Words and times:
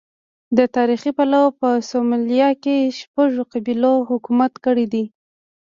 له 0.55 0.65
تاریخي 0.75 1.11
پلوه 1.17 1.47
په 1.59 1.69
سومالیا 1.89 2.49
کې 2.63 2.75
شپږو 2.99 3.43
قبیلو 3.53 3.93
حکومت 4.09 4.53
کړی 4.65 4.85
دی. 4.93 5.05